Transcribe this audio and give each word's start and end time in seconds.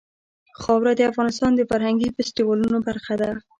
خاوره 0.61 0.93
د 0.95 1.01
افغانستان 1.11 1.51
د 1.55 1.61
فرهنګي 1.69 2.09
فستیوالونو 2.15 2.77
برخه 2.87 3.13
ده. 3.21 3.29